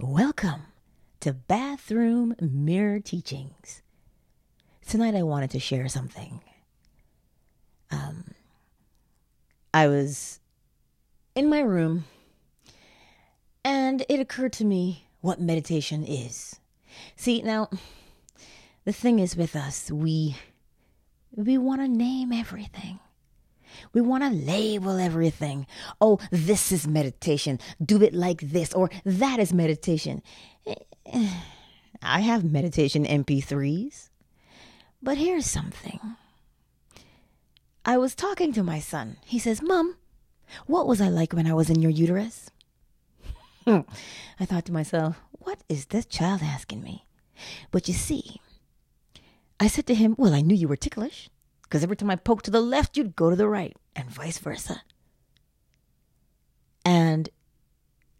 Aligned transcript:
Welcome 0.00 0.62
to 1.18 1.32
Bathroom 1.32 2.36
Mirror 2.40 3.00
Teachings. 3.00 3.82
Tonight 4.86 5.16
I 5.16 5.24
wanted 5.24 5.50
to 5.50 5.58
share 5.58 5.88
something. 5.88 6.40
Um, 7.90 8.32
I 9.74 9.88
was 9.88 10.38
in 11.34 11.50
my 11.50 11.58
room 11.58 12.04
and 13.64 14.04
it 14.08 14.20
occurred 14.20 14.52
to 14.52 14.64
me 14.64 15.08
what 15.20 15.40
meditation 15.40 16.04
is. 16.04 16.60
See, 17.16 17.42
now, 17.42 17.68
the 18.84 18.92
thing 18.92 19.18
is 19.18 19.36
with 19.36 19.56
us, 19.56 19.90
we 19.90 20.36
we 21.34 21.58
want 21.58 21.80
to 21.80 21.88
name 21.88 22.32
everything. 22.32 23.00
We 23.92 24.00
want 24.00 24.24
to 24.24 24.30
label 24.30 24.98
everything. 24.98 25.66
Oh, 26.00 26.18
this 26.30 26.72
is 26.72 26.86
meditation. 26.86 27.58
Do 27.84 28.02
it 28.02 28.14
like 28.14 28.40
this, 28.40 28.72
or 28.72 28.90
that 29.04 29.38
is 29.38 29.52
meditation. 29.52 30.22
I 32.02 32.20
have 32.20 32.44
meditation 32.44 33.04
MP3s. 33.04 34.10
But 35.02 35.18
here's 35.18 35.46
something. 35.46 36.00
I 37.84 37.96
was 37.96 38.14
talking 38.14 38.52
to 38.52 38.62
my 38.62 38.80
son. 38.80 39.16
He 39.24 39.38
says, 39.38 39.62
Mom, 39.62 39.96
what 40.66 40.86
was 40.86 41.00
I 41.00 41.08
like 41.08 41.32
when 41.32 41.46
I 41.46 41.54
was 41.54 41.70
in 41.70 41.80
your 41.80 41.90
uterus? 41.90 42.50
I 43.66 43.84
thought 44.44 44.64
to 44.66 44.72
myself, 44.72 45.20
what 45.32 45.62
is 45.68 45.86
this 45.86 46.06
child 46.06 46.42
asking 46.42 46.82
me? 46.82 47.06
But 47.70 47.88
you 47.88 47.94
see, 47.94 48.40
I 49.60 49.68
said 49.68 49.86
to 49.86 49.94
him, 49.94 50.14
Well, 50.18 50.34
I 50.34 50.40
knew 50.40 50.54
you 50.56 50.68
were 50.68 50.76
ticklish 50.76 51.30
because 51.68 51.82
every 51.82 51.96
time 51.96 52.10
I 52.10 52.16
poked 52.16 52.46
to 52.46 52.50
the 52.50 52.62
left, 52.62 52.96
you'd 52.96 53.14
go 53.14 53.28
to 53.28 53.36
the 53.36 53.48
right, 53.48 53.76
and 53.94 54.10
vice 54.10 54.38
versa. 54.38 54.82
And 56.84 57.28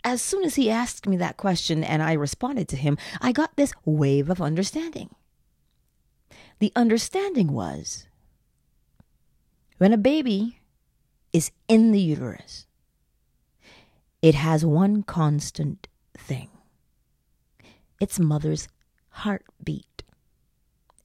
as 0.05 0.21
soon 0.21 0.45
as 0.45 0.57
he 0.57 0.71
asked 0.71 1.07
me 1.07 1.17
that 1.17 1.39
question 1.39 1.83
and 1.83 2.03
I 2.03 2.13
responded 2.13 2.69
to 2.69 2.77
him, 2.77 2.99
I 3.21 3.33
got 3.33 3.57
this 3.57 3.73
wave 3.85 4.29
of 4.29 4.43
understanding. 4.43 5.15
The 6.59 6.73
understanding 6.77 7.53
was 7.53 8.07
when 9.79 9.93
a 9.93 9.99
baby 9.99 10.61
is 11.33 11.51
in 11.69 11.93
the 11.93 12.01
uterus, 12.01 12.67
it 14.21 14.35
has 14.35 14.65
one 14.65 15.03
constant 15.03 15.89
thing 16.17 16.51
its 18.01 18.19
mother's 18.19 18.69
heartbeat 19.09 19.98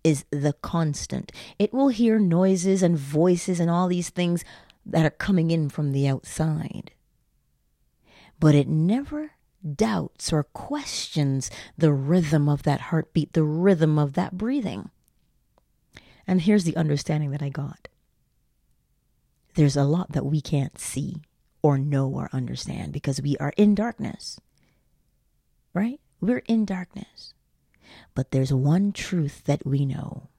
is 0.04 0.26
the 0.32 0.54
constant. 0.54 1.32
It 1.58 1.74
will 1.74 1.90
hear 1.90 2.20
noises 2.20 2.84
and 2.84 2.98
voices 2.98 3.60
and 3.60 3.70
all 3.70 3.88
these 3.88 4.10
things 4.10 4.44
that 4.86 5.06
are 5.06 5.12
coming 5.12 5.52
in 5.52 5.70
from 5.70 5.92
the 5.92 6.08
outside. 6.08 6.92
But 8.40 8.56
it 8.56 8.68
never 8.68 9.32
doubts 9.76 10.34
or 10.34 10.44
questions 10.44 11.50
the 11.78 11.94
rhythm 11.94 12.50
of 12.50 12.64
that 12.64 12.82
heartbeat, 12.82 13.34
the 13.34 13.44
rhythm 13.44 13.98
of 13.98 14.14
that 14.14 14.38
breathing. 14.38 14.90
And 16.28 16.42
here's 16.42 16.66
the 16.66 16.76
understanding 16.76 17.32
that 17.32 17.42
I 17.42 17.50
got 17.50 17.88
there's 19.56 19.78
a 19.78 19.84
lot 19.84 20.14
that 20.14 20.26
we 20.26 20.42
can't 20.42 20.80
see 20.80 21.22
or 21.62 21.78
know 21.78 22.10
or 22.10 22.28
understand 22.34 22.92
because 22.92 23.22
we 23.22 23.38
are 23.38 23.54
in 23.56 23.76
darkness. 23.76 24.40
Right? 25.74 26.00
We're 26.20 26.44
in 26.48 26.66
darkness. 26.66 27.34
But 28.16 28.32
there's 28.32 28.54
one 28.54 28.92
truth 28.92 29.44
that 29.46 29.66
we 29.66 29.86
know. 29.86 30.30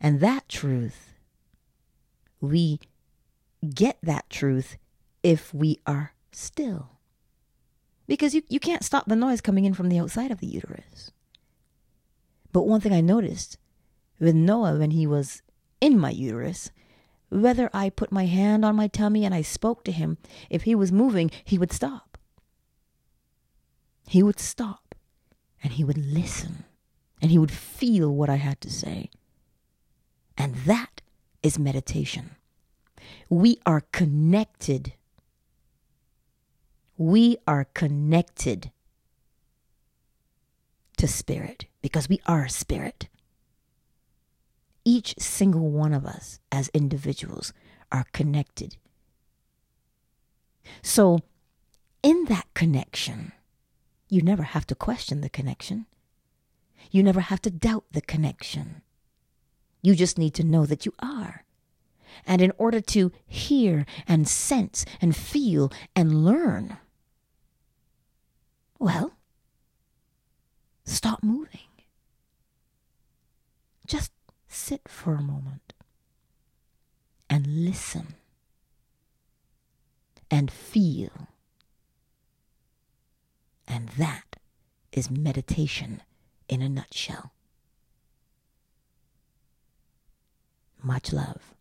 And 0.00 0.20
that 0.20 0.48
truth, 0.48 1.14
we 2.40 2.80
get 3.74 3.98
that 4.02 4.28
truth 4.30 4.76
if 5.22 5.52
we 5.54 5.78
are 5.86 6.12
still. 6.32 6.90
Because 8.06 8.34
you, 8.34 8.42
you 8.48 8.60
can't 8.60 8.84
stop 8.84 9.06
the 9.06 9.16
noise 9.16 9.40
coming 9.40 9.64
in 9.64 9.74
from 9.74 9.88
the 9.88 9.98
outside 9.98 10.30
of 10.30 10.40
the 10.40 10.46
uterus. 10.46 11.10
But 12.52 12.66
one 12.66 12.80
thing 12.80 12.92
I 12.92 13.00
noticed 13.00 13.58
with 14.18 14.34
Noah 14.34 14.78
when 14.78 14.92
he 14.92 15.06
was 15.06 15.42
in 15.80 15.98
my 15.98 16.10
uterus, 16.10 16.70
whether 17.28 17.68
I 17.74 17.90
put 17.90 18.12
my 18.12 18.26
hand 18.26 18.64
on 18.64 18.76
my 18.76 18.88
tummy 18.88 19.24
and 19.24 19.34
I 19.34 19.42
spoke 19.42 19.84
to 19.84 19.92
him, 19.92 20.18
if 20.48 20.62
he 20.62 20.74
was 20.74 20.92
moving, 20.92 21.30
he 21.44 21.58
would 21.58 21.72
stop. 21.72 22.16
He 24.08 24.22
would 24.22 24.38
stop 24.38 24.85
and 25.66 25.74
he 25.74 25.82
would 25.82 25.98
listen 25.98 26.62
and 27.20 27.32
he 27.32 27.38
would 27.38 27.50
feel 27.50 28.14
what 28.14 28.30
I 28.30 28.36
had 28.36 28.60
to 28.60 28.70
say. 28.70 29.10
And 30.38 30.54
that 30.58 31.00
is 31.42 31.58
meditation. 31.58 32.36
We 33.28 33.58
are 33.66 33.80
connected. 33.90 34.92
We 36.96 37.38
are 37.48 37.64
connected 37.74 38.70
to 40.98 41.08
spirit 41.08 41.64
because 41.82 42.08
we 42.08 42.20
are 42.26 42.46
spirit. 42.46 43.08
Each 44.84 45.16
single 45.18 45.68
one 45.70 45.92
of 45.92 46.06
us 46.06 46.38
as 46.52 46.68
individuals 46.68 47.52
are 47.90 48.06
connected. 48.12 48.76
So, 50.80 51.18
in 52.04 52.26
that 52.26 52.46
connection, 52.54 53.32
you 54.08 54.22
never 54.22 54.42
have 54.42 54.66
to 54.68 54.74
question 54.74 55.20
the 55.20 55.28
connection. 55.28 55.86
You 56.90 57.02
never 57.02 57.20
have 57.20 57.42
to 57.42 57.50
doubt 57.50 57.84
the 57.92 58.00
connection. 58.00 58.82
You 59.82 59.94
just 59.94 60.18
need 60.18 60.34
to 60.34 60.44
know 60.44 60.66
that 60.66 60.86
you 60.86 60.92
are. 61.00 61.44
And 62.26 62.40
in 62.40 62.52
order 62.56 62.80
to 62.80 63.12
hear 63.26 63.84
and 64.06 64.28
sense 64.28 64.84
and 65.00 65.14
feel 65.14 65.72
and 65.94 66.24
learn, 66.24 66.78
well, 68.78 69.12
stop 70.84 71.22
moving. 71.22 71.60
Just 73.86 74.12
sit 74.48 74.88
for 74.88 75.14
a 75.14 75.22
moment 75.22 75.72
and 77.28 77.46
listen 77.46 78.14
and 80.30 80.50
feel 80.50 81.28
and 83.76 83.90
that 83.90 84.36
is 84.90 85.10
meditation 85.10 86.02
in 86.48 86.62
a 86.62 86.68
nutshell. 86.68 87.34
Much 90.82 91.12
love. 91.12 91.55